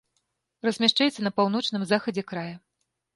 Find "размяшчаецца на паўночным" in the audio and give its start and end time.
0.67-1.83